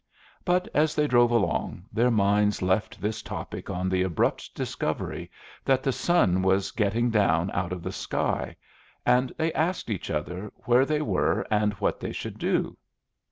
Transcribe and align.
But 0.43 0.67
as 0.73 0.95
they 0.95 1.05
drove 1.05 1.29
along, 1.29 1.85
their 1.93 2.09
minds 2.09 2.63
left 2.63 2.99
this 2.99 3.21
topic 3.21 3.69
on 3.69 3.87
the 3.87 4.01
abrupt 4.01 4.55
discovery 4.55 5.29
that 5.63 5.83
the 5.83 5.91
sun 5.91 6.41
was 6.41 6.71
getting 6.71 7.11
down 7.11 7.51
out 7.51 7.71
of 7.71 7.83
the 7.83 7.91
sky, 7.91 8.55
and 9.05 9.31
they 9.37 9.53
asked 9.53 9.91
each 9.91 10.09
other 10.09 10.51
where 10.65 10.87
they 10.87 11.03
were 11.03 11.45
and 11.51 11.73
what 11.73 11.99
they 11.99 12.13
should 12.13 12.39
do. 12.39 12.77